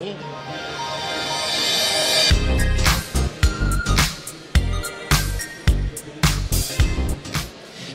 [0.00, 0.57] Yeah.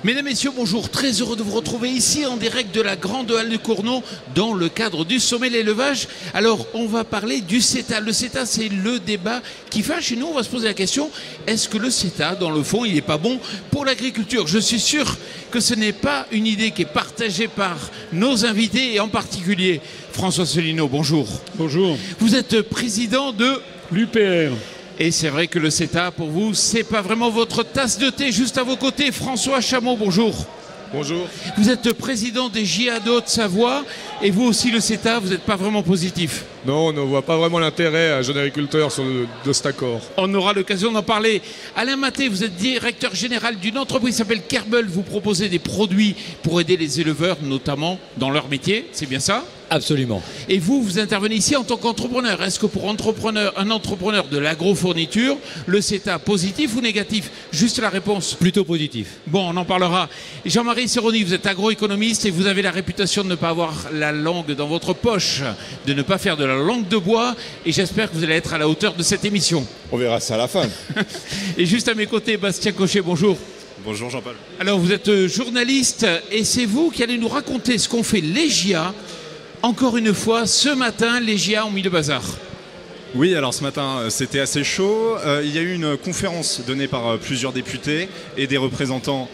[0.05, 0.89] Mesdames, Messieurs, bonjour.
[0.89, 4.03] Très heureux de vous retrouver ici en direct de la Grande Halle de Cournot
[4.35, 6.09] dans le cadre du sommet de l'élevage.
[6.33, 8.01] Alors, on va parler du CETA.
[8.01, 10.11] Le CETA, c'est le débat qui fâche.
[10.11, 11.09] Et nous, on va se poser la question,
[11.47, 13.39] est-ce que le CETA, dans le fond, il n'est pas bon
[13.71, 14.45] pour l'agriculture?
[14.45, 15.17] Je suis sûr
[15.51, 17.77] que ce n'est pas une idée qui est partagée par
[18.11, 19.79] nos invités et en particulier
[20.11, 20.89] François Solino.
[20.89, 21.29] Bonjour.
[21.55, 21.97] Bonjour.
[22.19, 24.51] Vous êtes président de l'UPR.
[24.99, 28.31] Et c'est vrai que le CETA, pour vous, c'est pas vraiment votre tasse de thé.
[28.31, 30.45] Juste à vos côtés, François Chamon, bonjour.
[30.93, 31.27] Bonjour.
[31.57, 33.83] Vous êtes président des JADO de Savoie
[34.21, 36.45] et vous aussi, le CETA, vous n'êtes pas vraiment positif.
[36.67, 38.89] Non, on ne voit pas vraiment l'intérêt à un jeune agriculteur
[39.43, 40.01] de cet accord.
[40.17, 41.41] On aura l'occasion d'en parler.
[41.75, 44.85] Alain Maté, vous êtes directeur général d'une entreprise qui s'appelle Kerbel.
[44.85, 48.87] Vous proposez des produits pour aider les éleveurs, notamment dans leur métier.
[48.91, 49.43] C'est bien ça?
[49.73, 50.21] Absolument.
[50.49, 52.43] Et vous, vous intervenez ici en tant qu'entrepreneur.
[52.43, 57.31] Est-ce que pour entrepreneur, un entrepreneur de l'agrofourniture, le CETA positif ou négatif?
[57.51, 58.35] Juste la réponse.
[58.35, 59.13] Plutôt positif.
[59.25, 60.09] Bon, on en parlera.
[60.45, 64.11] Jean-Marie Serroni, vous êtes agroéconomiste et vous avez la réputation de ne pas avoir la
[64.11, 65.41] langue dans votre poche,
[65.87, 67.35] de ne pas faire de la langue de bois.
[67.65, 69.65] Et j'espère que vous allez être à la hauteur de cette émission.
[69.91, 70.69] On verra ça à la fin.
[71.57, 73.39] et juste à mes côtés, Bastien Cochet, bonjour.
[73.83, 74.35] Bonjour Jean-Paul.
[74.59, 78.21] Alors vous êtes euh, journaliste et c'est vous qui allez nous raconter ce qu'ont fait
[78.21, 78.93] les GIA
[79.63, 82.21] encore une fois, ce matin, les GIA ont mis le bazar.
[83.15, 85.15] Oui, alors ce matin, euh, c'était assez chaud.
[85.23, 89.29] Euh, il y a eu une conférence donnée par euh, plusieurs députés et des représentants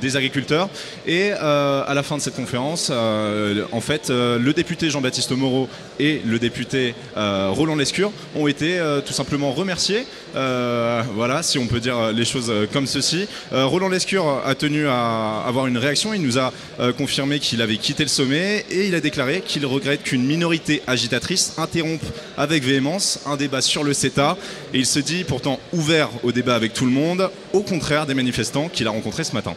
[0.00, 0.68] des agriculteurs.
[1.06, 6.38] Et à la fin de cette conférence, en fait, le député Jean-Baptiste Moreau et le
[6.38, 10.06] député Roland Lescure ont été tout simplement remerciés.
[10.32, 13.26] voilà, si on peut dire les choses comme ceci.
[13.52, 16.14] Roland Lescure a tenu à avoir une réaction.
[16.14, 16.52] Il nous a
[16.96, 21.54] confirmé qu'il avait quitté le sommet et il a déclaré qu'il regrette qu'une minorité agitatrice
[21.58, 22.04] interrompe
[22.38, 22.85] avec véhémence
[23.26, 24.36] un débat sur le CETA,
[24.72, 28.14] et il se dit pourtant ouvert au débat avec tout le monde, au contraire des
[28.14, 29.54] manifestants qu'il a rencontrés ce matin.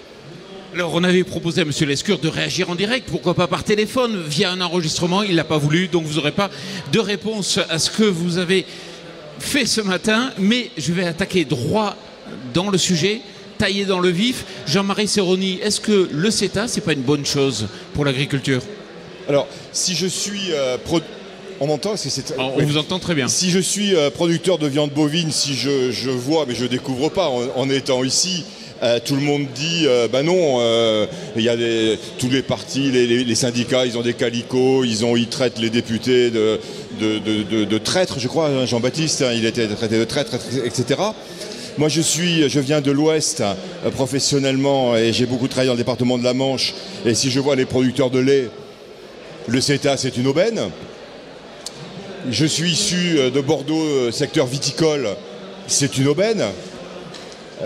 [0.74, 1.72] Alors on avait proposé à M.
[1.88, 5.44] Lescure de réagir en direct, pourquoi pas par téléphone, via un enregistrement, il ne l'a
[5.44, 6.50] pas voulu, donc vous n'aurez pas
[6.92, 8.66] de réponse à ce que vous avez
[9.40, 11.96] fait ce matin, mais je vais attaquer droit
[12.54, 13.22] dans le sujet,
[13.58, 14.46] tailler dans le vif.
[14.68, 18.62] Jean-Marie Serroni, est-ce que le CETA, c'est pas une bonne chose pour l'agriculture?
[19.28, 20.78] Alors, si je suis euh,
[21.60, 21.96] on m'entend
[22.38, 23.28] On vous entend très bien.
[23.28, 27.30] Si je suis euh, producteur de viande bovine, si je, vois, mais je découvre pas
[27.30, 28.46] en, étant ici,
[28.82, 30.60] euh, tout le monde dit, ben non,
[31.36, 31.56] il y a
[32.18, 36.30] tous les partis, les, syndicats, ils ont des calicots, ils, ont, ils traitent les députés
[36.30, 36.60] de,
[37.00, 41.00] de, traîtres, je crois, hein, Jean-Baptiste, hein, il était traité de traître, etc.
[41.78, 43.44] Moi, je suis, je viens de l'Ouest
[43.94, 46.74] professionnellement et j'ai beaucoup travaillé dans le département de la Manche.
[47.06, 48.50] Et si je vois les producteurs de lait,
[49.48, 50.60] le CETA, c'est une aubaine.
[52.28, 55.08] Je suis issu euh, de Bordeaux, euh, secteur viticole.
[55.68, 56.44] C'est une aubaine.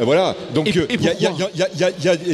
[0.02, 0.36] Voilà.
[0.54, 0.68] Donc,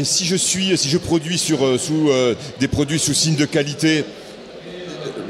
[0.03, 4.05] si je suis, si je produis sur, euh, des produits sous signe de qualité,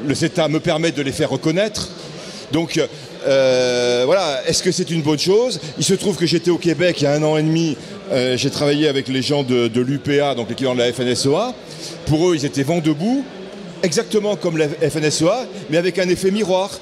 [0.06, 1.90] le CETA me permet de les faire reconnaître.
[2.52, 2.80] Donc,
[3.26, 4.42] voilà.
[4.48, 5.60] Est-ce que c'est une bonne chose?
[5.80, 7.76] Il se trouve que j'étais au Québec il y a un an et demi.
[8.36, 11.56] J'ai travaillé avec les gens de, de l'UPA, donc l'équivalent de la FNSOA.
[12.06, 13.26] Pour eux, ils étaient vent debout
[13.84, 16.80] exactement comme la FNSEA, mais avec un effet miroir.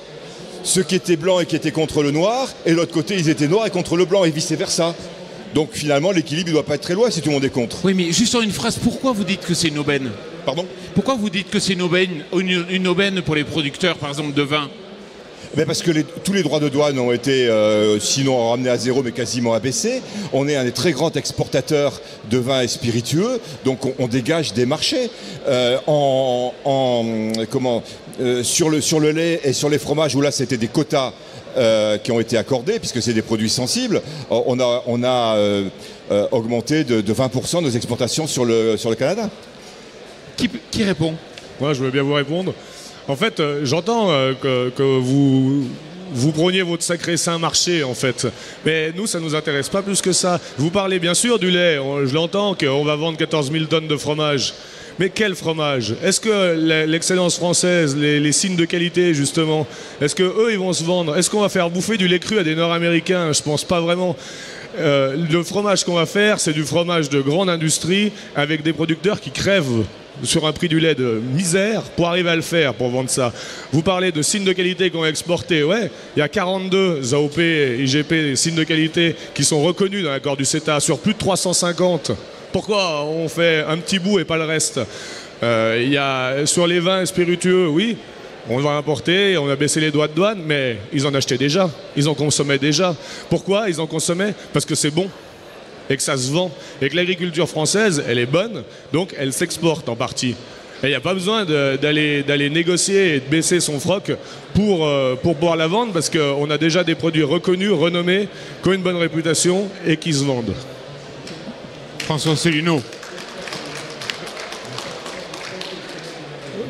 [0.64, 3.48] Ceux qui étaient blancs et qui étaient contre le noir, et l'autre côté, ils étaient
[3.48, 4.96] noirs et contre le blanc, et vice-versa.
[5.54, 7.78] Donc finalement, l'équilibre ne doit pas être très loin si tout le monde est contre.
[7.86, 10.12] Oui, mais juste en une phrase, pourquoi vous dites que c'est une aubaine?
[10.46, 10.66] Pardon?
[10.94, 14.42] Pourquoi vous dites que c'est une aubaine, une aubaine pour les producteurs, par exemple, de
[14.42, 14.70] vin?
[15.56, 15.92] Mais parce que
[16.24, 20.02] tous les droits de douane ont été, euh, sinon ramenés à zéro, mais quasiment abaissés.
[20.34, 24.66] On est un des très grands exportateurs de vins et spiritueux, donc on, dégage des
[24.66, 25.10] marchés.
[25.48, 26.52] Euh, en,
[27.50, 27.84] comment,
[28.20, 31.14] euh, sur, le, sur le lait et sur les fromages, où là c'était des quotas
[32.04, 35.36] qui ont été accordés, puisque c'est des produits sensibles, on a, on a
[36.30, 39.28] augmenté de, 20% nos exportations sur le, sur le Canada.
[40.36, 41.16] Qui, qui répond?
[41.60, 42.54] Moi, je veux bien vous répondre.
[43.08, 45.00] En fait, euh, j'entends euh, que,
[46.14, 48.28] vous preniez votre sacré saint marché en fait.
[48.66, 50.40] Mais nous, ça ne nous intéresse pas plus que ça.
[50.58, 53.98] Vous parlez bien sûr du lait, je l'entends qu'on va vendre 14 000 tonnes de
[53.98, 54.54] fromage.
[55.00, 55.94] Mais quel fromage?
[56.04, 59.68] Est-ce que l'excellence française, les, signes de qualité justement,
[60.02, 61.16] est-ce que eux ils vont se vendre?
[61.16, 63.32] Est-ce qu'on va faire bouffer du lait cru à des Nord-Américains?
[63.32, 64.16] Je pense pas vraiment.
[64.80, 69.20] Euh, le fromage qu'on va faire, c'est du fromage de grande industrie avec des producteurs
[69.20, 69.84] qui crèvent
[70.24, 73.34] sur un prix du lait de misère pour arriver à le faire, pour vendre ça.
[73.72, 75.64] Vous parlez de signes de qualité qu'on va exporter.
[75.64, 80.38] Ouais, il y a 42 AOP, IGP, signes de qualité qui sont reconnus dans l'accord
[80.38, 82.12] du CETA sur plus de 350.
[82.52, 84.80] Pourquoi on fait un petit bout et pas le reste?
[85.44, 87.98] Euh, sur les vins spiritueux, oui,
[88.50, 91.70] on va importer, on a baissé les droits de douane, mais ils en achetaient déjà,
[91.96, 92.96] ils en consommaient déjà.
[93.30, 94.34] Pourquoi ils en consommaient?
[94.54, 95.10] Parce que c'est bon
[95.90, 96.52] et que ça se vend
[96.82, 98.64] et que l'agriculture française, elle est bonne,
[98.94, 100.36] donc elle s'exporte en partie.
[100.84, 104.12] Et il n'y a pas besoin d'aller négocier et de baisser son froc
[104.54, 108.28] pour, euh, pour pouvoir la vendre parce qu'on a déjà des produits reconnus, renommés,
[108.62, 110.54] qui ont une bonne réputation et qui se vendent.
[112.00, 112.82] François Célineau.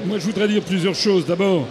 [0.06, 1.26] Moi, je voudrais dire plusieurs choses.
[1.26, 1.68] D'abord,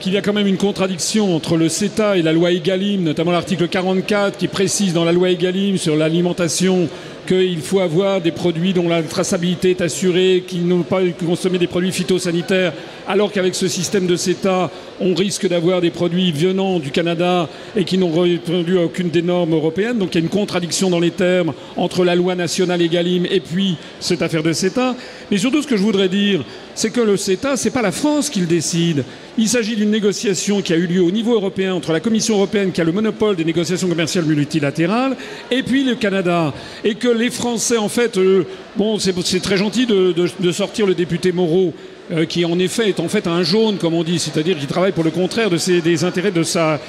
[0.00, 3.30] qu'il y a quand même une contradiction entre le CETA et la loi Egalim, notamment
[3.30, 6.88] l'article 44 qui précise dans la loi Egalim sur l'alimentation
[7.26, 11.66] qu'il faut avoir des produits dont la traçabilité est assurée, qui n'ont pas consommé des
[11.66, 12.72] produits phytosanitaires,
[13.10, 14.70] alors qu'avec ce système de CETA,
[15.00, 19.20] on risque d'avoir des produits venant du Canada et qui n'ont répondu à aucune des
[19.20, 19.98] normes européennes.
[19.98, 23.40] Donc il y a une contradiction dans les termes entre la loi nationale Egalim et
[23.40, 24.94] puis cette affaire de CETA.
[25.28, 26.44] Mais surtout, ce que je voudrais dire,
[26.76, 29.02] c'est que le CETA, ce n'est pas la France qui le décide.
[29.36, 32.70] Il s'agit d'une négociation qui a eu lieu au niveau européen entre la Commission européenne,
[32.70, 35.16] qui a le monopole des négociations commerciales multilatérales,
[35.50, 36.52] et puis le Canada.
[36.84, 38.44] Et que les Français, en fait, euh,
[38.76, 41.72] bon, c'est très gentil de, sortir le député Moreau,
[42.12, 44.92] euh, qui en effet est en fait un jaune, comme on dit, c'est-à-dire qui travaille
[44.92, 46.80] pour le contraire de des intérêts de sa,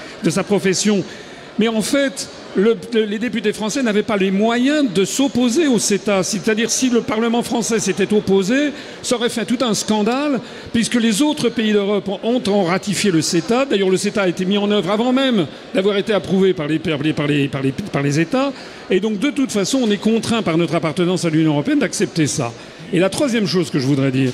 [0.47, 1.03] profession.
[1.59, 2.27] Mais en fait,
[2.93, 6.23] les députés français n'avaient pas les moyens de s'opposer au CETA.
[6.23, 8.71] C'est-à-dire si le Parlement français s'était opposé,
[9.03, 10.39] ça aurait fait tout un scandale,
[10.73, 13.65] puisque les autres pays d'Europe ont ratifié le CETA.
[13.65, 15.45] D'ailleurs, le CETA a été mis en œuvre avant même
[15.75, 18.53] d'avoir été approuvé par les États.
[18.89, 22.27] Et donc, de toute façon, on est contraint par notre appartenance à l'Union européenne d'accepter
[22.27, 22.51] ça.
[22.93, 24.31] Et la troisième chose que je voudrais dire,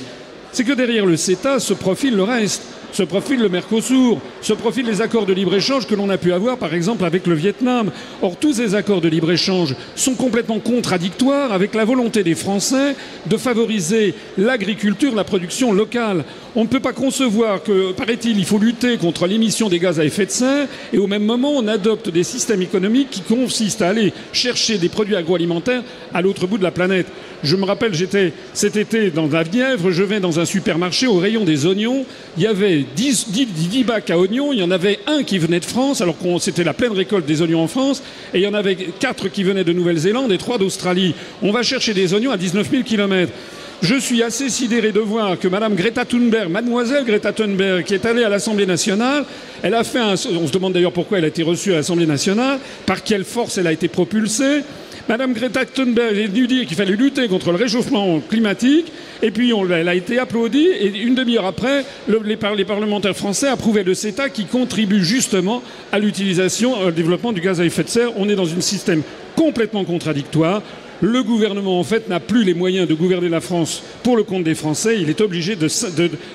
[0.52, 2.62] c'est que derrière le CETA se profile le reste
[2.92, 6.56] se profile le Mercosur, se profilent les accords de libre-échange que l'on a pu avoir
[6.56, 7.90] par exemple avec le Vietnam.
[8.22, 12.96] Or, tous ces accords de libre-échange sont complètement contradictoires avec la volonté des Français
[13.26, 16.24] de favoriser l'agriculture, la production locale.
[16.56, 20.04] On ne peut pas concevoir que, paraît-il, il faut lutter contre l'émission des gaz à
[20.04, 23.88] effet de serre et au même moment on adopte des systèmes économiques qui consistent à
[23.88, 25.82] aller chercher des produits agroalimentaires
[26.14, 27.06] à l'autre bout de la planète.
[27.44, 31.18] Je me rappelle, j'étais cet été dans la Vièvre, je vais dans un supermarché au
[31.18, 32.04] rayon des oignons,
[32.36, 35.60] il y avait 10, 10, bacs à oignons, il y en avait un qui venait
[35.60, 38.02] de France, alors que c'était la pleine récolte des oignons en France,
[38.34, 41.14] et il y en avait quatre qui venaient de Nouvelle-Zélande et trois d'Australie.
[41.42, 43.32] On va chercher des oignons à 19 000 km.
[43.80, 48.04] Je suis assez sidéré de voir que Mme Greta Thunberg, mademoiselle Greta Thunberg, qui est
[48.04, 49.24] allée à l'Assemblée nationale,
[49.62, 50.14] elle a fait un...
[50.14, 53.56] On se demande d'ailleurs pourquoi elle a été reçue à l'Assemblée nationale, par quelle force
[53.56, 54.62] elle a été propulsée.
[55.08, 59.54] Madame Greta Thunberg est venue dire qu'il fallait lutter contre le réchauffement climatique, et puis
[59.70, 64.44] elle a été applaudie, et une demi-heure après, les, parlementaires français approuvaient le CETA qui
[64.44, 65.62] contribue justement
[65.92, 68.10] à l'utilisation, au développement du gaz à effet de serre.
[68.16, 69.02] On est dans un système
[69.34, 70.62] complètement contradictoire.
[71.00, 74.44] Le gouvernement, en fait, n'a plus les moyens de gouverner la France pour le compte
[74.44, 75.00] des Français.
[75.00, 75.56] Il est obligé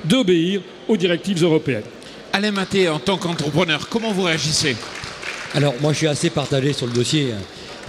[0.03, 1.83] d'obéir aux directives européennes.
[2.31, 4.75] Alain Maté, en tant qu'entrepreneur, comment vous réagissez?
[5.53, 7.27] Alors, moi, je suis assez partagé sur le dossier.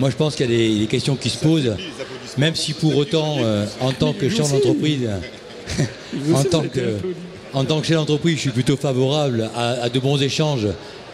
[0.00, 1.76] Moi, je pense qu'il y a des, questions qui se posent,
[2.36, 5.08] même si pour autant, euh, en tant que chef d'entreprise,
[6.34, 6.96] en, tant que,
[7.52, 10.66] en tant que chef d'entreprise, je suis plutôt favorable à, de bons échanges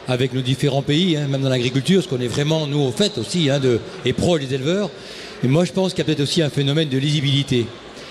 [0.09, 3.19] avec nos différents pays, hein, même dans l'agriculture, parce qu'on est vraiment, nous, au fait
[3.19, 4.91] aussi, hein, de, et proches des éleveurs.
[5.45, 7.67] Et moi, je pense qu'il y a peut-être aussi un phénomène de lisibilité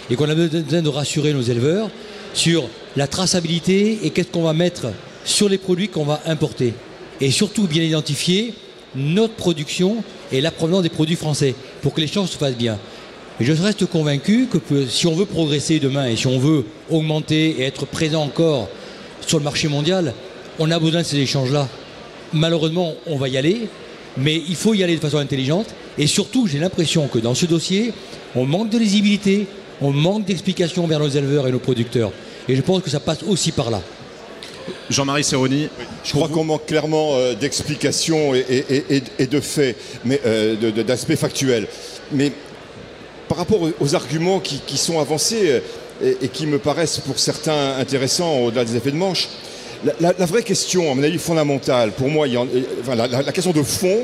[0.10, 1.90] et qu'on a besoin de rassurer nos éleveurs
[2.34, 4.88] sur la traçabilité et qu'est-ce qu'on va mettre
[5.26, 6.74] sur les produits qu'on va importer.
[7.22, 8.54] Et surtout bien identifier
[8.96, 12.78] notre production et la provenance des produits français pour que les choses se fassent bien.
[13.40, 17.64] Je reste convaincu que si on veut progresser demain et si on veut augmenter et
[17.64, 18.68] être présent encore
[19.26, 20.14] sur le marché mondial,
[20.60, 21.70] on a besoin de ces échanges-là.
[22.34, 23.70] Malheureusement, on va y aller,
[24.18, 25.68] mais il faut y aller de façon intelligente.
[25.98, 27.94] Et surtout, j'ai l'impression que dans ce dossier,
[28.36, 29.48] on manque de lisibilité,
[29.82, 32.12] on manque d'explications vers nos éleveurs et nos producteurs.
[32.50, 33.82] Et je pense que ça passe aussi par là.
[34.90, 35.70] Jean-Marie Serroni.
[36.04, 39.76] Je crois qu'on manque clairement euh, d'explications et, de faits,
[40.06, 41.68] mais euh, d'aspects factuels.
[42.12, 42.32] Mais
[43.28, 45.62] par rapport aux, arguments qui, sont avancés
[46.04, 49.30] euh, et, qui me paraissent pour certains intéressants au-delà des effets de manche,
[50.02, 54.00] la, vraie question, à mon avis fondamentale, pour moi, la, question de fond,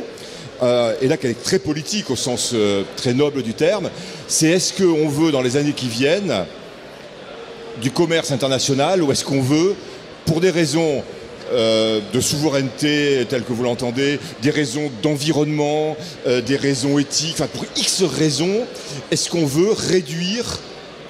[1.02, 2.56] et là qu'elle est très politique au sens
[2.96, 3.90] très noble du terme,
[4.26, 6.46] c'est est-ce qu'on veut dans les années qui viennent
[7.82, 9.76] du commerce international ou est-ce qu'on veut
[10.26, 11.04] pour des raisons
[11.54, 17.46] euh, de souveraineté telles que vous l'entendez, des raisons d'environnement, euh, des raisons éthiques, enfin
[17.46, 18.66] pour X raisons,
[19.12, 20.60] est-ce qu'on veut réduire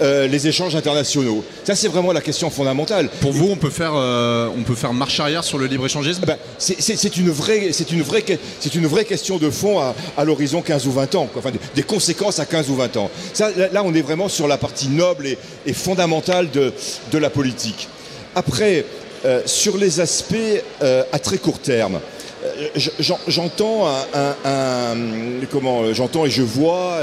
[0.01, 1.41] euh, les échanges internationaux?
[1.63, 3.07] Ça, c'est vraiment la question fondamentale.
[3.22, 6.19] Pour vous, on peut faire, on peut faire marche arrière sur le libre-échangisme?
[6.24, 8.25] Eh ben, C'est une, vraie, une, vraie,
[8.75, 12.45] une vraie question de fond à, l'horizon 15 ou 20 ans, enfin, des, conséquences à
[12.45, 13.10] 15 ou 20 ans.
[13.31, 15.27] Ça, là, on est vraiment sur la partie noble
[15.65, 16.74] et, fondamentale de,
[17.13, 17.88] de la politique.
[18.36, 18.84] Après,
[19.25, 20.36] euh, sur les aspects
[20.82, 22.00] euh, à très court terme.
[22.44, 22.67] Euh,
[23.00, 24.96] j'en- J'entends un,
[25.51, 27.00] comment j'entends et je vois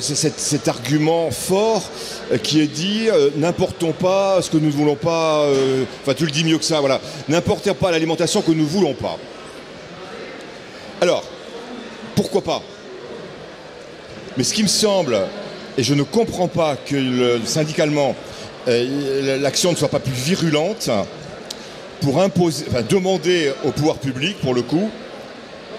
[0.00, 1.82] cet, argument fort
[2.42, 5.46] qui est dit n'importons pas ce que nous ne voulons pas.
[6.02, 6.80] Enfin, tu le dis mieux que ça.
[6.80, 9.16] Voilà, n'importez pas l'alimentation que nous ne voulons pas.
[11.00, 11.24] Alors,
[12.14, 12.62] pourquoi pas?
[14.36, 15.18] Mais ce qui me semble,
[15.78, 18.14] et je ne comprends pas que le- syndicalement
[18.66, 20.90] l'action ne soit pas plus virulente
[22.00, 24.90] pour imposer, enfin, demander au pouvoir public, pour le coup,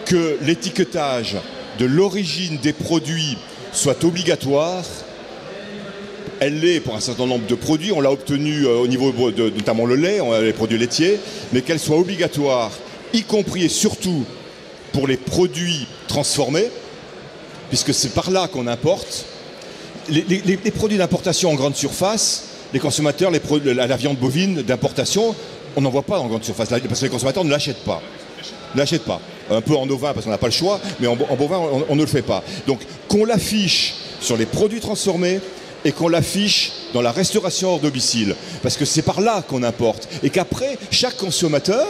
[0.05, 1.37] que l'étiquetage
[1.79, 3.37] de l'origine des produits
[3.71, 4.83] soit obligatoire.
[6.39, 9.49] Elle l'est pour un certain nombre de produits, on l'a obtenu euh, au niveau de
[9.49, 11.19] notamment le lait, les produits laitiers,
[11.51, 12.71] mais qu'elle soit obligatoire,
[13.13, 14.23] y compris et surtout
[14.93, 16.69] pour les produits transformés,
[17.69, 19.25] puisque c'est par là qu'on importe.
[20.09, 25.35] Les produits d'importation en grande surface, les consommateurs, la, viande bovine d'importation,
[25.75, 28.01] on n'en voit pas en grande surface, parce que les consommateurs ne l'achètent pas.
[28.73, 29.21] Ne l'achètent pas.
[29.49, 31.57] Un peu en ovin parce qu'on n'a pas le choix, mais en, bo- en bovin,
[31.87, 32.43] on, ne le fait pas.
[32.65, 35.39] Donc qu'on l'affiche sur les produits transformés
[35.85, 40.09] et qu'on l'affiche dans la restauration hors domicile, parce que c'est par là qu'on importe.
[40.21, 41.87] Et qu'après, chaque consommateur,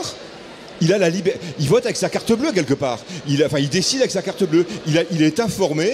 [0.81, 1.39] il a la liberté.
[1.59, 2.99] Il vote avec sa carte bleue quelque part.
[3.27, 4.65] Il, décide avec sa carte bleue.
[4.85, 5.91] Il est informé.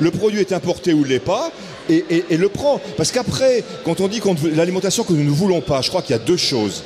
[0.00, 1.52] Le produit est importé ou il l'est pas.
[1.90, 2.80] Et, le prend.
[2.96, 4.20] Parce qu'après, quand on dit
[4.54, 6.82] l'alimentation que nous ne voulons pas, je crois qu'il y a deux choses.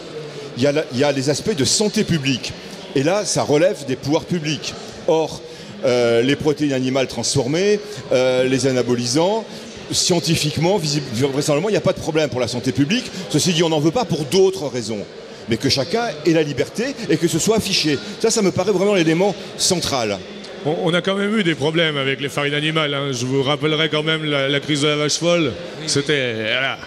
[0.56, 2.52] Il y a, les aspects de santé publique.
[2.96, 4.74] Et là, ça relève des pouvoirs publics.
[5.06, 5.40] Or,
[5.84, 7.78] euh, les protéines animales transformées,
[8.12, 9.44] euh, les anabolisants,
[9.92, 13.04] scientifiquement, visible- vraisemblablement, il n'y a pas de problème pour la santé publique.
[13.30, 14.98] Ceci dit, on n'en veut pas pour d'autres raisons.
[15.48, 17.98] Mais que chacun ait la liberté et que ce soit affiché.
[18.20, 20.18] Ça, ça me paraît vraiment l'élément central.
[20.68, 22.92] On, on a quand même eu des problèmes avec les farines animales.
[22.94, 23.08] hein.
[23.12, 25.52] Je vous rappellerai quand même la, la crise de la vache folle.
[25.86, 26.32] C'était.
[26.34, 26.78] voilà.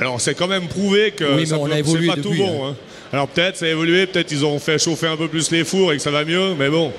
[0.00, 2.34] Alors, c'est quand même prouvé que Oui, ça on a peut- évolué c'est pas tout
[2.34, 2.66] bon.
[2.66, 2.76] hein.
[3.12, 5.92] Alors, peut-être ça a évolué, peut-être ils ont fait chauffer un peu plus les fours
[5.92, 6.92] et que ça va mieux, mais bon.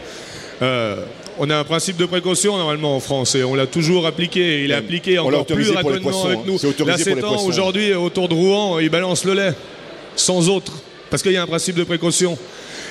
[0.62, 0.98] Euh,
[1.40, 4.64] on a un principe de précaution normalement en France et on l'a toujours appliqué.
[4.64, 6.44] Il est appliqué encore plus rapidement avec hein.
[6.46, 6.86] nous.
[6.86, 7.48] Là, c'est poissons.
[7.48, 9.54] aujourd'hui autour de Rouen, ils balancent le lait
[10.16, 10.74] sans autre
[11.10, 12.38] parce qu'il y a un principe de précaution.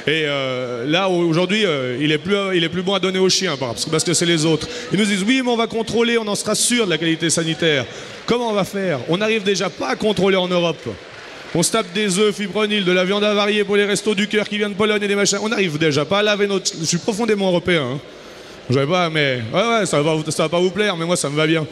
[0.07, 3.29] Et euh, là, aujourd'hui, euh, il, est plus, il est plus bon à donner aux
[3.29, 4.69] chiens parce que c'est les autres.
[4.93, 7.31] Ils nous disent oui, mais on va contrôler, on en sera sûr de la qualité
[7.31, 7.87] sanitaire.
[8.27, 8.99] Comment on va faire?
[9.09, 10.89] On n'arrive déjà pas à contrôler en Europe.
[11.55, 14.49] On se tape des œufs fipronil, de la viande avariée pour les restos du cœur
[14.49, 15.39] qui viennent de Pologne et des machins.
[15.43, 16.73] On n'arrive déjà pas à laver notre.
[16.81, 17.83] Je suis profondément européen.
[17.95, 18.01] Hein.
[18.71, 21.17] Je sais pas, mais ouais, ouais, ça va, ça va pas vous plaire, mais moi
[21.17, 21.67] ça me va bien.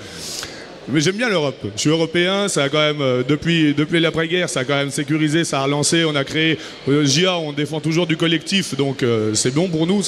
[0.88, 1.56] Mais j'aime bien l'Europe.
[1.76, 5.44] Je suis européen, ça a quand même, euh, depuis, l'après-guerre, ça a quand même sécurisé,
[5.44, 6.58] ça a relancé, on a créé.
[6.88, 10.02] euh, JA, on défend toujours du collectif, donc euh, c'est bon pour nous.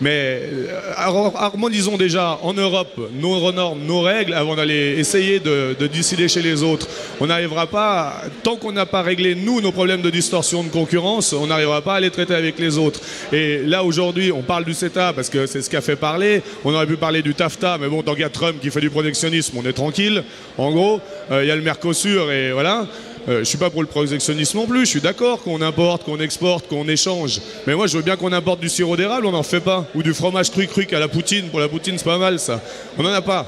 [0.00, 5.74] Mais euh, har- harmonisons déjà en Europe nos normes, nos règles, avant d'aller essayer de,
[5.78, 6.86] de décider chez les autres.
[7.20, 11.32] On n'arrivera pas, tant qu'on n'a pas réglé, nous, nos problèmes de distorsion de concurrence,
[11.32, 13.00] on n'arrivera pas à les traiter avec les autres.
[13.32, 16.42] Et là, aujourd'hui, on parle du CETA parce que c'est ce qui a fait parler.
[16.64, 18.80] On aurait pu parler du TAFTA, mais bon, tant qu'il y a Trump qui fait
[18.80, 20.22] du protectionnisme, on est tranquille.
[20.58, 21.00] En gros,
[21.30, 22.86] euh, il y a le Mercosur et voilà.
[23.28, 24.80] Euh, je suis pas pour le protectionnisme non plus.
[24.80, 27.40] Je suis d'accord qu'on importe, qu'on exporte, qu'on échange.
[27.66, 29.86] Mais moi, je veux bien qu'on importe du sirop d'érable, on n'en fait pas.
[29.94, 31.48] Ou du fromage cru cru à la poutine.
[31.48, 32.62] Pour la poutine, c'est pas mal ça.
[32.98, 33.46] On n'en a pas.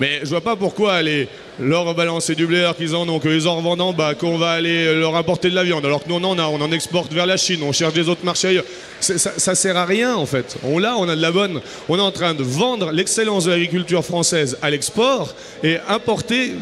[0.00, 1.28] Mais je vois pas pourquoi aller
[1.60, 4.50] leur balancer du blé alors qu'ils en ont, que les en revendant, bah, qu'on va
[4.50, 5.86] aller leur apporter de la viande.
[5.86, 8.08] Alors que nous, on en a, on en exporte vers la Chine, on cherche des
[8.08, 8.64] autres marchés ailleurs.
[9.00, 10.56] Ça, ça sert à rien en fait.
[10.64, 11.60] On l'a, on a de la bonne.
[11.88, 16.54] On est en train de vendre l'excellence de l'agriculture française à l'export et importer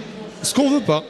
[0.43, 1.03] ce qu'on veut pas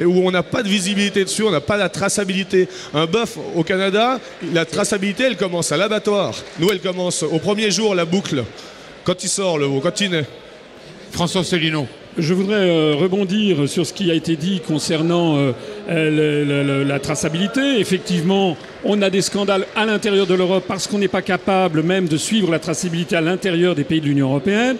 [0.00, 2.68] et où on n'a pas de visibilité dessus, on n'a pas la traçabilité.
[2.94, 4.18] Un bœuf au Canada,
[4.54, 6.34] la traçabilité, elle commence à l'abattoir.
[6.58, 8.42] Nous, elle commence au premier jour, la boucle,
[9.04, 10.26] quand il sort le veau, quand il naît.
[11.12, 11.86] François Célineau.
[12.18, 15.52] Je voudrais euh, rebondir sur ce qui a été dit concernant euh,
[15.88, 17.78] le- le- le- la traçabilité.
[17.78, 22.08] Effectivement, on a des scandales à l'intérieur de l'Europe parce qu'on n'est pas capable même
[22.08, 24.76] de suivre la traçabilité à l'intérieur des pays de l'Union européenne.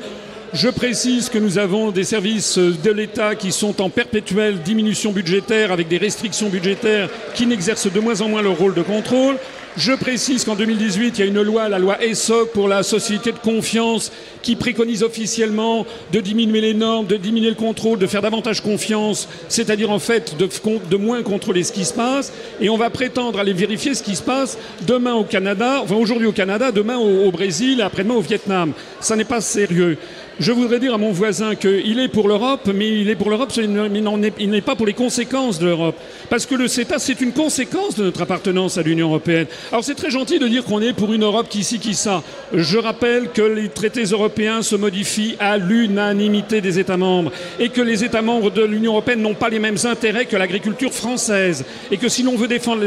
[0.52, 5.71] Je précise que nous avons des services de l'État qui sont en perpétuelle diminution budgétaire
[5.71, 9.37] avec des restrictions budgétaires qui n'exercent de moins en moins leur rôle de contrôle.
[9.76, 13.30] Je précise qu'en 2018, il y a une loi, la loi ESSOC, pour la société
[13.30, 14.11] de confiance,
[14.42, 19.28] qui préconise officiellement de diminuer les normes, de diminuer le contrôle, de faire davantage confiance,
[19.49, 22.33] c'est-à-dire en fait de, moins contrôler ce qui se passe.
[22.61, 26.26] Et on va prétendre aller vérifier ce qui se passe demain au Canada, enfin aujourd'hui
[26.26, 28.73] au Canada, demain au, au Brésil, après-demain au Vietnam.
[28.99, 29.97] Ça n'est pas sérieux.
[30.41, 33.53] Je voudrais dire à mon voisin qu'il est pour l'Europe, mais il est pour l'Europe,
[33.55, 35.97] il n'est pas pour les conséquences de l'Europe.
[36.31, 39.47] Parce que le CETA, c'est une conséquence de notre appartenance à l'Union européenne.
[39.71, 42.23] Alors c'est très gentil de dire qu'on est pour une Europe qui ci, qui ça.
[42.55, 47.83] Je rappelle que les traités européens se modifient à l'unanimité des États membres et que
[47.83, 51.67] les États membres de l'Union européenne n'ont pas les mêmes intérêts que l'agriculture française.
[51.91, 52.83] Et que si l'on veut défendre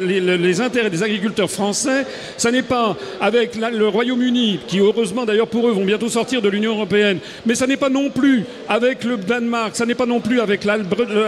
[0.00, 2.06] les, intérêts des agriculteurs français,
[2.38, 6.48] ça n'est pas avec le Royaume-Uni, qui heureusement d'ailleurs pour eux vont bientôt sortir de
[6.48, 6.93] l'Union européenne,
[7.46, 10.64] mais ça n'est pas non plus avec le Danemark, ça n'est pas non plus avec
[10.64, 10.78] la,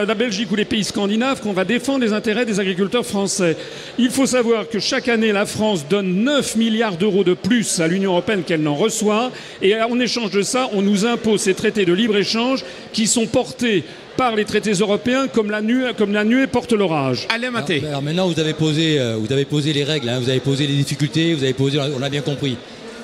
[0.07, 3.57] la Belgique ou les pays scandinaves qu'on va défendre les intérêts des agriculteurs français.
[3.99, 7.89] Il faut savoir que chaque année, la France donne 9 milliards d'euros de plus à
[7.89, 9.31] l'Union européenne qu'elle n'en reçoit,
[9.63, 13.85] et en échange de ça, on nous impose ces traités de libre-échange qui sont portés
[14.17, 17.27] par les traités européens comme la nuée, comme la nuée porte l'orage.
[17.29, 17.83] Allez, Maté.
[17.87, 20.67] Alors, maintenant, vous avez posé, euh, vous avez posé les règles, hein, vous avez posé
[20.67, 22.57] les difficultés, vous avez posé, on a bien compris.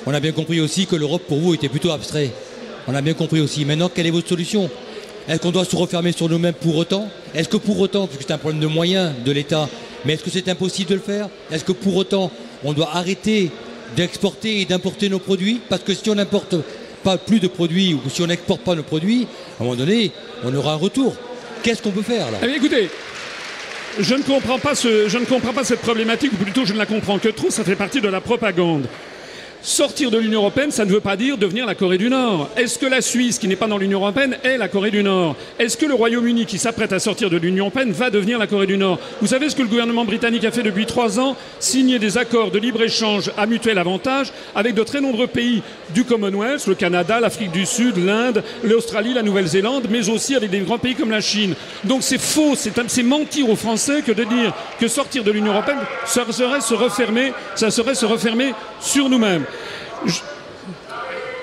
[0.05, 2.31] On a bien compris aussi que l'Europe, pour vous, était plutôt abstrait.
[2.87, 3.65] On a bien compris aussi.
[3.65, 4.69] Maintenant, quelle est votre solution?
[5.27, 7.07] Est-ce qu'on doit se refermer sur nous-mêmes pour autant?
[7.33, 9.69] Est-ce que pour autant, puisque c'est un problème de moyens de l'État,
[10.05, 11.29] mais est-ce que c'est impossible de le faire?
[11.51, 12.29] Est-ce que pour autant,
[12.63, 13.51] on doit arrêter
[13.95, 15.61] d'exporter et d'importer nos produits?
[15.69, 16.55] Parce que si on n'importe
[17.03, 19.27] pas plus de produits ou si on n'exporte pas nos produits,
[19.59, 20.11] à un moment donné,
[20.43, 21.15] on aura un retour.
[21.61, 22.39] Qu'est-ce qu'on peut faire là?
[22.43, 22.89] Eh Écoutez,
[23.99, 26.79] je ne, comprends pas ce, je ne comprends pas cette problématique, ou plutôt je ne
[26.79, 28.87] la comprends que trop, ça fait partie de la propagande.
[29.65, 32.49] Sortir de l'Union européenne, ça ne veut pas dire devenir la Corée du Nord.
[32.57, 35.37] Est-ce que la Suisse, qui n'est pas dans l'Union européenne, est la Corée du Nord?
[35.57, 38.67] Est-ce que le Royaume-Uni, qui s'apprête à sortir de l'Union européenne, va devenir la Corée
[38.67, 38.99] du Nord?
[39.21, 41.37] Vous savez ce que le gouvernement britannique a fait depuis trois ans?
[41.61, 45.61] Signer des accords de libre-échange à mutuel avantage avec de très nombreux pays
[45.95, 50.59] du Commonwealth, le Canada, l'Afrique du Sud, l'Inde, l'Australie, la Nouvelle-Zélande, mais aussi avec des
[50.59, 51.55] grands pays comme la Chine.
[51.85, 55.79] Donc c'est faux, c'est mentir aux Français que de dire que sortir de l'Union européenne,
[56.05, 59.45] ça serait se refermer, ça serait se refermer sur nous-mêmes.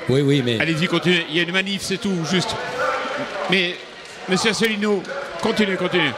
[0.08, 0.60] Oui, oui, mais.
[0.60, 1.26] Allez-y, continuez.
[1.28, 2.50] Il y a une manif, c'est tout, juste.
[3.50, 3.76] Mais,
[4.28, 5.02] monsieur Asselineau,
[5.40, 6.10] continuez, continuez.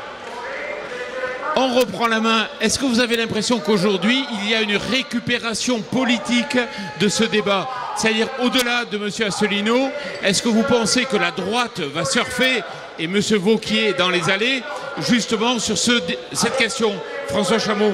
[1.56, 2.46] On reprend la main.
[2.61, 6.56] Est-ce que vous avez l'impression qu'aujourd'hui, il y a une récupération politique
[6.99, 7.68] de ce débat?
[7.96, 9.90] C'est-à-dire, au-delà de monsieur Asselineau,
[10.22, 12.62] est-ce que vous pensez que la droite va surfer
[12.99, 14.62] et monsieur Vauquier dans les allées,
[15.06, 16.94] justement sur cette question
[17.28, 17.92] François Chameau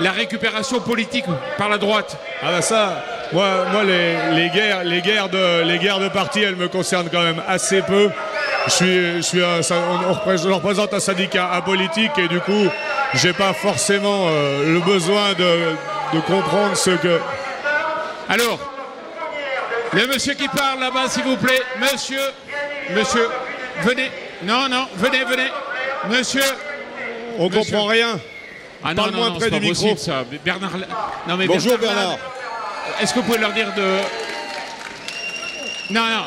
[0.00, 1.24] la récupération politique
[1.56, 6.00] par la droite Ah bah ça, moi, moi les, guerres, les, guerres de, les guerres
[6.00, 8.10] de parti, elles me concernent quand même assez peu.
[8.66, 9.60] Je suis, je suis un,
[10.08, 12.66] on, représente un syndicat apolitique et du coup,
[13.14, 17.20] j'ai pas forcément euh, le besoin de, de comprendre ce que.
[18.28, 18.58] Alors,
[19.92, 22.22] le monsieur qui parle là-bas, s'il vous plaît, monsieur,
[22.90, 23.28] monsieur,
[23.82, 24.10] venez,
[24.42, 25.50] non, non, venez, venez,
[26.10, 26.42] monsieur.
[27.38, 28.18] On comprend rien.
[28.84, 29.96] Ah non, non, non, près du micro.
[29.96, 30.24] ça.
[30.44, 30.72] Bernard...
[31.28, 32.18] Non, mais Bonjour Bernard.
[33.00, 33.98] Est-ce que vous pouvez leur dire de.
[35.92, 36.24] Non, non.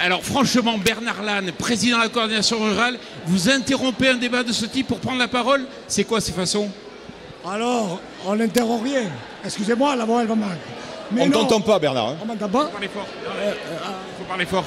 [0.00, 4.66] Alors franchement, Bernard Lannes, président de la coordination rurale, vous interrompez un débat de ce
[4.66, 5.64] type pour prendre la parole?
[5.86, 6.68] C'est quoi ces façons?
[7.48, 9.04] Alors, on n'interrompt rien.
[9.44, 10.58] Excusez-moi, la voix elle va mal.
[11.12, 12.08] Mais on ne t'entend pas Bernard.
[12.08, 12.16] Hein.
[12.22, 13.06] On m'entend pas Il faut parler fort.
[13.36, 14.64] Il faut parler fort.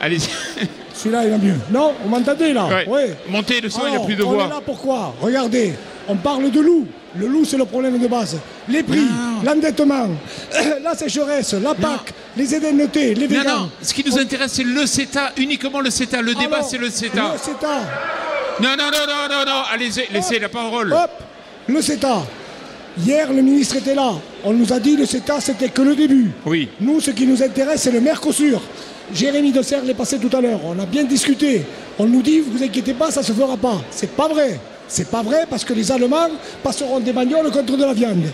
[0.00, 0.28] Allez-y.
[0.94, 1.56] Celui-là, il va mieux.
[1.70, 3.00] Non, on m'entendait là Oui.
[3.28, 4.44] Montez le son, il n'y a plus de voix.
[4.44, 5.74] On est là pourquoi Regardez,
[6.08, 6.86] on parle de loup.
[7.18, 8.36] Le loup, c'est le problème de base.
[8.68, 9.06] Les prix,
[9.44, 10.08] l'endettement,
[10.82, 13.44] la sécheresse, la PAC, les indemnités, les végans.
[13.44, 16.20] Non, non, ce qui nous intéresse, c'est le CETA, uniquement le CETA.
[16.22, 17.32] Le débat, c'est le CETA.
[17.32, 17.80] Le CETA.
[18.60, 19.62] Non, non, non, non, non, non.
[19.72, 20.92] Allez, laissez la parole.
[20.92, 21.10] Hop,
[21.68, 22.24] le CETA.
[22.98, 24.12] Hier, le ministre était là.
[24.44, 26.30] On nous a dit que le CETA, c'était que le début.
[26.46, 26.68] Oui.
[26.80, 28.62] Nous, ce qui nous intéresse, c'est le Mercosur.
[29.12, 30.60] Jérémy Dessert l'est passé tout à l'heure.
[30.64, 31.62] On a bien discuté.
[31.98, 33.80] On nous dit, vous inquiétez pas, ça se fera pas.
[33.90, 34.58] C'est pas vrai.
[34.88, 36.28] C'est pas vrai parce que les Allemands
[36.62, 38.26] passeront des bagnoles contre de la viande.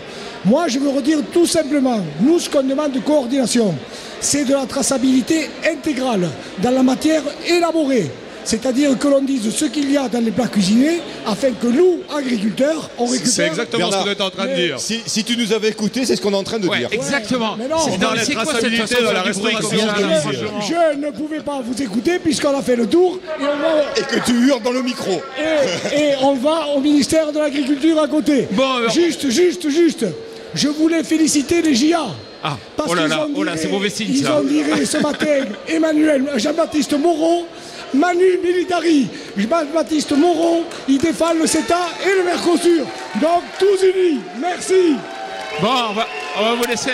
[0.45, 3.73] Moi, je veux redire tout simplement, nous, ce qu'on demande de coordination,
[4.19, 6.29] c'est de la traçabilité intégrale
[6.61, 8.11] dans la matière élaborée.
[8.45, 11.99] C'est-à-dire que l'on dise ce qu'il y a dans les plats cuisinés afin que nous,
[12.15, 13.31] agriculteurs, on récupère.
[13.31, 14.79] C'est exactement ce que tu es en train de dire.
[14.79, 16.89] Si, tu nous avais écouté, c'est ce qu'on est en train de dire.
[16.91, 17.57] Exactement.
[17.85, 19.69] C'est dans la traçabilité de la restauration.
[19.71, 23.19] Je, ne pouvais pas vous écouter puisqu'on a fait le tour
[23.97, 25.21] et, que tu hurles dans le micro.
[25.95, 28.47] Et, on va au ministère de l'Agriculture à côté.
[28.51, 30.05] Bon, juste, juste, juste.
[30.53, 32.05] Je voulais féliciter les JA.
[32.43, 34.41] Ah, oh là là, oh là, c'est mauvais signe ils ça.
[34.43, 37.45] Ils ont dit ce matin Emmanuel Jean-Baptiste Moreau
[37.93, 39.07] Manu Militari,
[39.73, 42.85] Baptiste Moreau, il défend le CETA et le Mercosur.
[43.21, 44.19] Donc tous unis.
[44.39, 44.95] Merci.
[45.61, 46.07] Bon, on va,
[46.39, 46.93] on va, vous, laisser,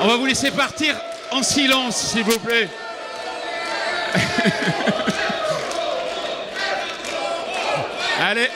[0.00, 0.94] on va vous laisser partir
[1.32, 2.68] en silence, s'il vous plaît.
[8.22, 8.48] Allez.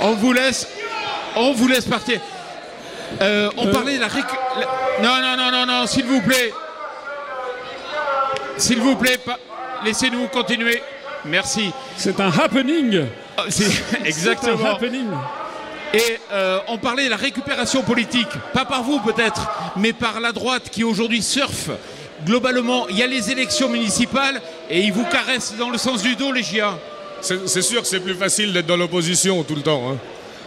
[0.00, 0.66] On vous laisse.
[1.36, 2.20] On vous laisse partir.
[3.20, 3.72] Euh, on Euh.
[3.72, 6.52] parlait de la, récu- la- Non, non, non, non, non, s'il vous plaît.
[8.58, 9.18] S'il vous plaît,
[9.84, 10.82] laissez-nous continuer.
[11.24, 11.70] Merci.
[11.96, 13.04] C'est un happening.
[13.36, 14.70] Ah, c'est- C'est un Exactement.
[14.74, 15.06] happening.
[15.94, 20.32] Et euh, on parlait de la récupération politique, pas par vous peut-être, mais par la
[20.32, 21.70] droite qui aujourd'hui surfe.
[22.26, 26.14] Globalement, il y a les élections municipales et ils vous caressent dans le sens du
[26.16, 26.76] dos, les GIA.
[27.20, 29.96] C'est c'est sûr que c'est plus facile d'être dans l'opposition tout le temps hein,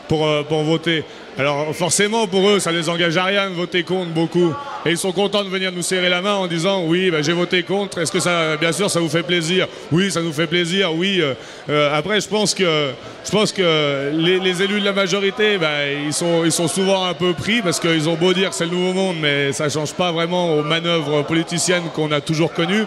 [0.08, 1.04] pour, euh, pour voter.
[1.38, 4.54] Alors forcément pour eux ça les engage à rien de voter contre beaucoup.
[4.86, 7.32] Et ils sont contents de venir nous serrer la main en disant oui bah, j'ai
[7.32, 8.00] voté contre.
[8.00, 9.68] Est-ce que ça bien sûr ça vous fait plaisir?
[9.92, 10.94] Oui ça nous fait plaisir.
[10.94, 11.20] Oui.
[11.22, 11.34] euh,
[11.70, 12.92] euh, après je pense que
[13.26, 17.14] je pense que les, élus de la majorité bah, ils sont ils sont souvent un
[17.14, 19.94] peu pris parce qu'ils ont beau dire que c'est le nouveau monde mais ça change
[19.94, 22.86] pas vraiment aux manœuvres politiciennes qu'on a toujours connues.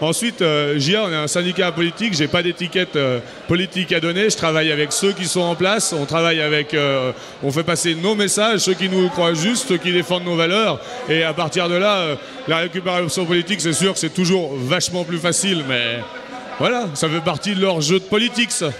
[0.00, 4.28] Ensuite, euh, JA, on est un syndicat politique, j'ai pas d'étiquette euh, politique à donner,
[4.28, 7.94] je travaille avec ceux qui sont en place, on travaille avec, euh, on fait passer
[7.94, 11.70] nos messages, ceux qui nous croient justes, ceux qui défendent nos valeurs, et à partir
[11.70, 16.00] de là, la récupération politique, c'est sûr que c'est toujours vachement plus facile, mais
[16.58, 18.72] voilà, ça fait partie de leur jeu de politique, ça.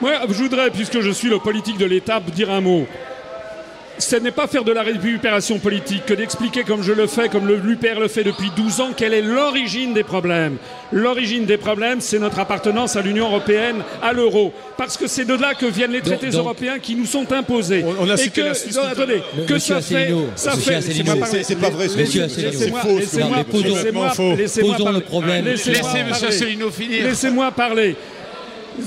[0.00, 2.88] Moi, je voudrais, puisque je suis le politique de l'État, dire un mot.
[4.02, 7.46] Ce n'est pas faire de la récupération politique que d'expliquer, comme je le fais, comme
[7.46, 10.56] le l'UPR le fait depuis 12 ans, quelle est l'origine des problèmes.
[10.90, 14.52] L'origine des problèmes, c'est notre appartenance à l'Union européenne, à l'euro.
[14.76, 17.84] Parce que c'est de là que viennent les traités donc- européens qui nous sont imposés.
[17.86, 19.94] On- on a Et que, la Suisse non, tout à attendez, que Monsieur ça fait,
[19.96, 20.80] Asselineau, ça monsieur fait.
[21.44, 22.38] C'est- pas vrai ce que Monsieur vous dites.
[22.38, 22.52] Asselineau.
[22.58, 24.34] Laissez-moi- C'est faux, laissez-moi- laissez-moi- faux.
[24.36, 25.42] laissez-moi parler.
[27.02, 27.96] Laissez-moi parler.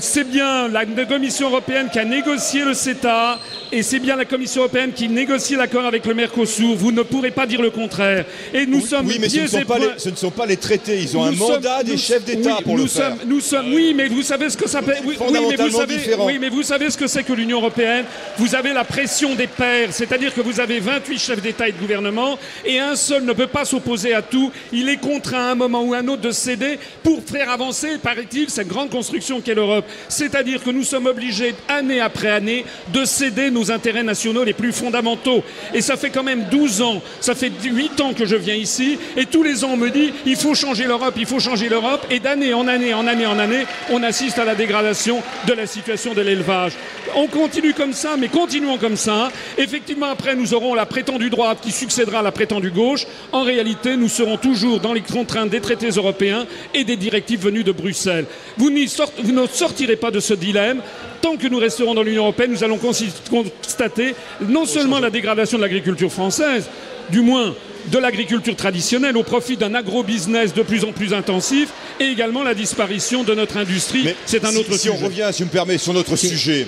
[0.00, 3.38] C'est bien la Commission européenne qui a négocié le CETA
[3.72, 6.74] et c'est bien la Commission européenne qui négocie l'accord avec le Mercosur.
[6.74, 8.24] Vous ne pourrez pas dire le contraire.
[8.52, 10.46] Et nous Oui, sommes oui, mais ce ne, sont pas les, ce ne sont pas
[10.46, 12.88] les traités, ils ont un sommes- mandat des nous- chefs d'État oui, pour nous le
[12.88, 13.14] faire.
[13.26, 15.00] Nous sommes, oui, mais vous savez ce que ça fait.
[15.04, 16.26] Oui, oui, mais vous Fondamentalement savez, différent.
[16.26, 18.04] oui, mais vous savez ce que c'est que l'Union européenne?
[18.38, 21.78] Vous avez la pression des pairs, c'est-à-dire que vous avez 28 chefs d'État et de
[21.78, 24.50] gouvernement, et un seul ne peut pas s'opposer à tout.
[24.72, 27.98] Il est contraint à un moment ou à un autre de céder pour faire avancer,
[28.02, 29.75] paraît-il, cette grande construction qu'est l'Europe.
[30.08, 34.72] C'est-à-dire que nous sommes obligés, année après année, de céder nos intérêts nationaux les plus
[34.72, 35.42] fondamentaux.
[35.74, 38.98] Et ça fait quand même 12 ans, ça fait 8 ans que je viens ici,
[39.16, 42.06] et tous les ans on me dit il faut changer l'Europe, il faut changer l'Europe,
[42.10, 45.66] et d'année en année, en année en année, on assiste à la dégradation de la
[45.66, 46.72] situation de l'élevage.
[47.14, 49.30] On continue comme ça, mais continuons comme ça.
[49.58, 53.06] Effectivement, après, nous aurons la prétendue droite qui succédera à la prétendue gauche.
[53.32, 57.64] En réalité, nous serons toujours dans les contraintes des traités européens et des directives venues
[57.64, 58.26] de Bruxelles.
[58.56, 60.80] Vous, ne sortirez pas de ce dilemme.
[61.20, 65.62] Tant que nous resterons dans l'Union européenne, nous allons constater non seulement la dégradation de
[65.62, 66.66] l'agriculture française,
[67.10, 67.54] du moins
[67.90, 71.68] de l'agriculture traditionnelle au profit d'un agro-business de plus en plus intensif
[72.00, 74.08] et également la disparition de notre industrie.
[74.24, 74.94] C'est un si- autre si sujet.
[75.00, 76.66] on revient, si me permettez, sur notre sujet,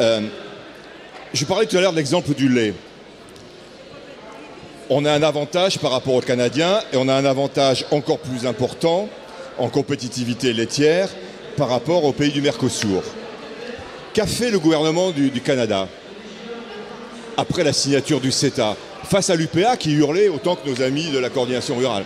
[0.00, 0.20] euh,
[1.34, 2.72] je parlais tout à l'heure de l'exemple du lait.
[4.88, 8.46] On a un avantage par rapport aux Canadiens et on a un avantage encore plus
[8.46, 9.08] important
[9.58, 11.08] en compétitivité laitière
[11.56, 13.02] par rapport aux pays du Mercosur.
[14.12, 15.88] Qu'a fait le gouvernement du, Canada
[17.36, 21.18] après la signature du CETA face à l'UPA qui hurlait autant que nos amis de
[21.18, 22.04] la coordination rurale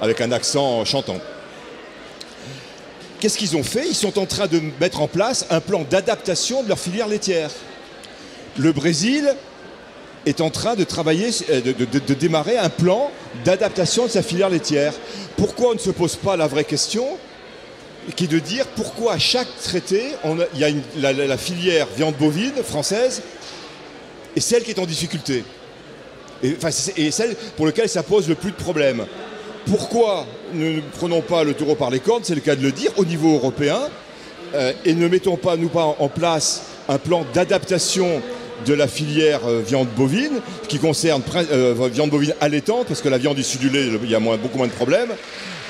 [0.00, 1.18] avec un accent chantant?
[3.20, 3.86] Qu'est-ce qu'ils ont fait?
[3.88, 7.50] Ils sont en train de mettre en place un plan d'adaptation de leur filière laitière.
[8.58, 9.34] Le Brésil
[10.26, 13.10] est en train de travailler, euh, de démarrer un plan
[13.44, 14.92] d'adaptation de sa filière laitière.
[15.36, 17.06] Pourquoi on ne se pose pas la vraie question?
[18.14, 20.02] Qui est de dire pourquoi à chaque traité,
[20.54, 23.22] il y a la, filière viande bovine française
[24.34, 25.44] et celle qui est en difficulté.
[26.42, 29.06] Et, celle pour laquelle ça pose le plus de problèmes.
[29.66, 32.90] Pourquoi ne prenons pas le taureau par les cornes, c'est le cas de le dire,
[32.96, 33.80] au niveau européen,
[34.54, 38.22] euh, et ne mettons pas, nous, pas en- place un plan d'adaptation
[38.64, 43.18] de la filière euh, viande bovine, qui concerne euh, viande bovine allaitante, parce que la
[43.18, 45.10] viande issue du lait, il y a beaucoup moins de problèmes.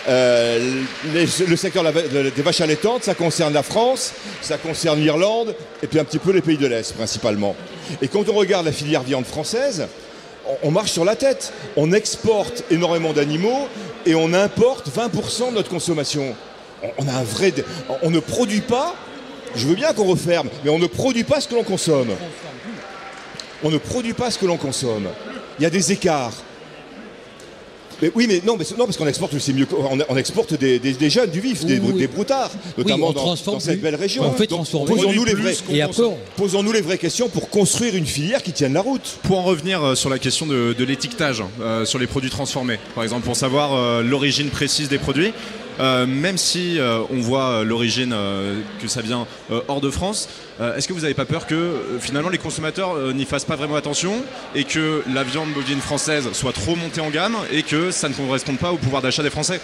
[0.09, 0.83] Euh,
[1.14, 6.05] le secteur des vaches allaitantes, ça concerne la France, ça concerne l'Irlande, et puis un
[6.05, 7.57] petit peu les pays de l'Est, principalement.
[8.01, 9.87] Et quand on regarde la filière viande française,
[10.62, 11.53] on- marche sur la tête.
[11.77, 13.66] On exporte énormément d'animaux
[14.05, 16.37] et on importe 20% de notre consommation.
[16.99, 17.53] On, a un vrai.
[18.03, 18.95] On ne produit pas.
[19.57, 22.11] Je veux bien qu'on referme, mais on ne produit pas ce que l'on consomme.
[23.64, 25.09] On ne produit pas ce que l'on consomme.
[25.59, 26.35] Il y a des écarts.
[28.02, 29.66] Mais oui, mais non, mais c'est- non parce qu'on exporte aussi mieux.
[29.78, 31.98] On, on exporte des, des- des jeunes, du vif, des, Oui, oui.
[32.00, 34.22] des broutards, notamment on dans, transforme dans cette belle région.
[34.26, 34.87] On fait transformer.
[34.94, 38.52] Posons-nous les, vraies- Et après, on- posons-nous les vraies questions pour construire une filière qui
[38.52, 39.18] tienne la route.
[39.22, 42.78] Pour en revenir euh, sur la question de, de l'étiquetage euh, sur les produits transformés,
[42.94, 45.32] par exemple, pour savoir euh, l'origine précise des produits,
[46.07, 50.29] même si euh, on voit l'origine euh, que ça vient euh, hors de France,
[50.61, 53.45] euh, est-ce que vous n'avez pas peur que euh, finalement les consommateurs euh, n'y fassent
[53.45, 54.23] pas vraiment attention
[54.55, 58.15] et que la viande bovine française soit trop montée en gamme et que ça ne
[58.15, 59.61] corresponde pas au pouvoir d'achat des Français?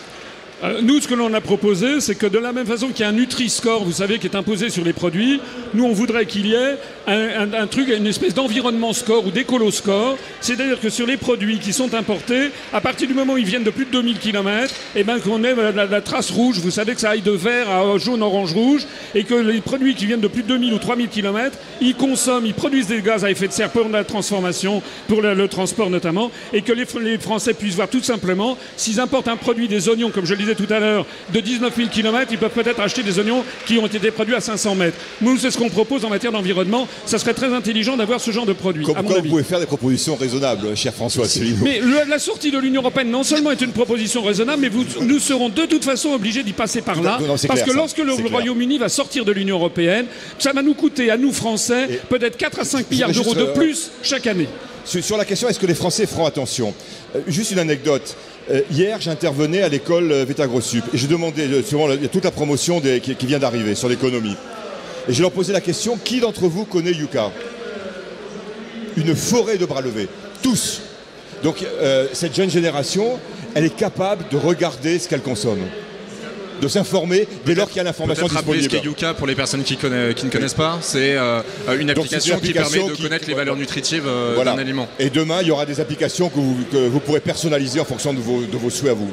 [0.62, 3.02] Euh, Nous, ce que l'on a proposé, c'est que de la même façon qu'il y
[3.02, 5.40] a un Nutri-Score, vous savez, qui est imposé sur les produits,
[5.74, 6.76] nous, on voudrait qu'il y ait
[7.08, 10.16] un, truc, une espèce d'environnement score ou d'écolo-score.
[10.40, 13.64] C'est-à-dire que sur les produits qui sont importés, à partir du moment où ils viennent
[13.64, 17.00] de plus de 2000 km, et ben qu'on ait la, trace rouge, vous savez que
[17.00, 20.28] ça aille de vert à jaune, orange, rouge, et que les produits qui viennent de
[20.28, 23.52] plus de 2000 ou 3000 km, ils consomment, ils produisent des gaz à effet de
[23.52, 28.02] serre pour la transformation, pour le, transport notamment, et que les Français puissent voir tout
[28.02, 31.40] simplement, s'ils importent un produit, des oignons, comme je le disais tout à l'heure, de
[31.40, 34.74] 19 000 km, ils peuvent peut-être acheter des oignons qui ont été produits à 500
[34.74, 34.96] mètres.
[35.20, 36.88] Nous, c'est ce qu'on propose en matière d'environnement.
[37.06, 38.84] Ça serait très intelligent d'avoir ce genre de produit.
[38.84, 41.62] Comme à mon quoi, vous pouvez faire des propositions raisonnables, cher François Asselineau.
[41.64, 44.84] Mais le- la sortie de l'Union européenne, non seulement est une proposition raisonnable, mais vous-
[45.02, 47.18] nous serons de toute façon obligés d'y passer par là.
[47.20, 47.78] Non, non, c'est parce clair, que ça.
[47.78, 48.12] lorsque le.
[48.32, 50.06] Royaume-Uni va sortir de l'Union européenne,
[50.38, 53.52] ça va nous coûter à nous Français peut-être 4 à 5 milliards d'euros de euh,
[53.52, 54.48] plus chaque année.
[54.84, 56.72] Sur, sur la question, est-ce que les Français feront attention?
[57.14, 58.16] Euh, Juste une anecdote.
[58.52, 62.08] Euh, hier, j'intervenais à l'école euh, Vétagrosup et je demandais, euh, souvent, il y a
[62.08, 64.36] toute la promotion qui, vient d'arriver sur l'économie.
[65.08, 67.30] Et je leur posais la question qui d'entre vous connaît Yuka?
[68.96, 70.08] Une forêt de bras levés.
[70.42, 70.82] Tous.
[71.42, 71.64] Donc,
[72.12, 73.18] cette jeune génération,
[73.54, 75.62] elle est capable de regarder ce qu'elle consomme,
[76.62, 78.96] de s'informer dès lors qu'il y a l'information Peut-être rappeler ce disponible.
[78.96, 80.78] qu'est Yuka pour les personnes qui, connaissent- qui ne connaissent pas.
[80.80, 81.42] C'est euh,
[81.78, 84.52] une Donc, application, une qui permet de qui- connaître les valeurs nutritives euh, Voilà.
[84.52, 84.88] d'un aliment.
[85.00, 88.14] Et demain, il y aura des applications que vous, que vous pourrez personnaliser en fonction
[88.14, 89.10] de vos, de vos souhaits à vous.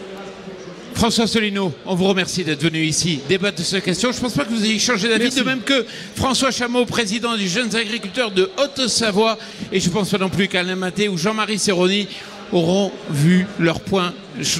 [0.93, 4.11] François Solino, on vous remercie d'être venu ici débattre de cette question.
[4.11, 5.85] Je ne pense pas que vous ayez changé d'avis, de même que
[6.15, 9.37] François Chameau, président des jeunes agriculteurs de Haute-Savoie,
[9.71, 12.07] et je ne pense pas non plus qu'Alain Maté ou Jean-Marie Serroni
[12.51, 14.13] auront vu leur point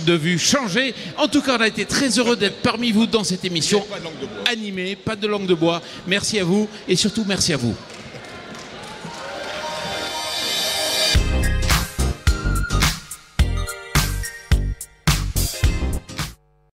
[0.06, 0.94] de vue changer.
[1.18, 3.86] En tout cas, on a été très heureux d'être parmi vous dans cette émission
[4.52, 5.82] animée, pas de langue de bois.
[6.08, 7.76] Merci à vous et surtout merci à vous.